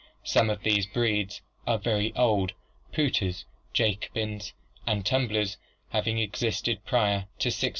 Some 0.23 0.49
of 0.49 0.63
these 0.63 0.87
breeds 0.87 1.41
are 1.67 1.77
very 1.77 2.11
old, 2.15 2.53
pouters, 2.91 3.45
Jacobins 3.71 4.51
and 4.87 5.05
tumblers 5.05 5.57
having 5.89 6.17
existed 6.17 6.83
prior 6.87 7.27
to 7.37 7.49
1600. 7.49 7.69